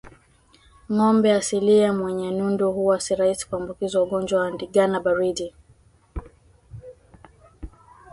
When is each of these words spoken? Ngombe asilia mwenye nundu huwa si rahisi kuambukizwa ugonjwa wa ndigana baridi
Ngombe 0.91 1.33
asilia 1.33 1.93
mwenye 1.93 2.31
nundu 2.31 2.71
huwa 2.71 2.99
si 2.99 3.15
rahisi 3.15 3.49
kuambukizwa 3.49 4.03
ugonjwa 4.03 4.41
wa 4.41 4.51
ndigana 4.51 4.99
baridi 4.99 5.53